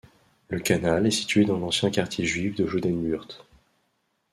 Le 0.47 0.59
canal 0.59 1.05
est 1.05 1.11
situé 1.11 1.45
dans 1.45 1.59
l'ancien 1.59 1.91
quartier 1.91 2.25
juif 2.25 2.55
du 2.55 2.67
Jodenbuurt. 2.67 3.45